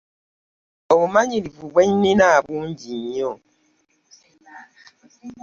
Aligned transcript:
Obumanyirivu 0.93 1.65
bwe 1.73 1.83
nnina 1.91 2.27
bungi 2.45 2.89
nnyo. 2.99 3.31